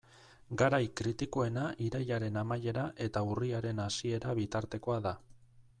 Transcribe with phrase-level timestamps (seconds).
[0.61, 5.17] Garai kritikoena irailaren amaiera eta urriaren hasiera bitartekoa da.